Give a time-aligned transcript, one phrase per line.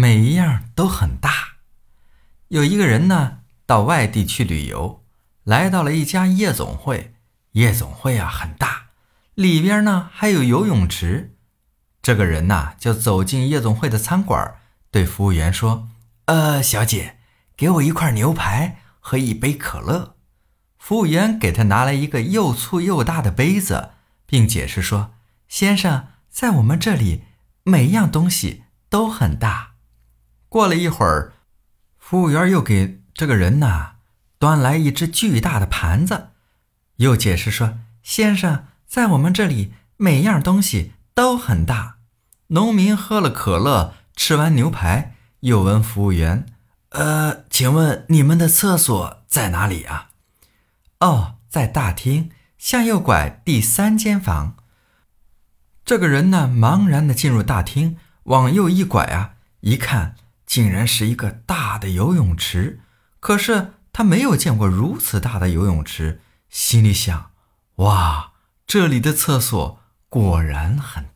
[0.00, 1.56] 每一样都很大。
[2.48, 5.04] 有一个人呢，到外地去旅游，
[5.44, 7.14] 来到了一家夜总会。
[7.50, 8.86] 夜总会啊很大，
[9.34, 11.36] 里边呢还有游泳池。
[12.00, 14.54] 这个人呐，就走进夜总会的餐馆，
[14.90, 15.90] 对服务员说
[16.24, 17.18] ：“呃，小姐，
[17.54, 20.16] 给我一块牛排和一杯可乐。”
[20.78, 23.90] 服务员给他拿来一个又粗又大的杯子，
[24.24, 25.12] 并解释说
[25.46, 27.24] ：“先生，在我们这里，
[27.64, 29.69] 每一样东西都很大。”
[30.50, 31.32] 过了一会儿，
[31.96, 33.92] 服务员又给这个人呐
[34.36, 36.30] 端来一只巨大的盘子。
[36.96, 41.98] 又解释说：“先生，在我们这里，每样东西都很大。”
[42.48, 46.44] 农民喝了可乐，吃完牛排，又问服务员
[46.90, 50.08] ：“呃，请问你们的厕所在哪里啊
[50.98, 54.56] ？”“哦，在大厅，向右拐第三间房。”
[55.86, 60.16] 这个人呢，茫然的进入大厅，往右一拐啊，一看，
[60.50, 62.80] 竟然是一个大的游泳池。
[63.20, 66.20] 可是他没有见过如此大的游泳池。
[66.48, 67.30] 心里想
[67.76, 68.32] ：“哇，
[68.66, 71.09] 这里的厕所果然很。”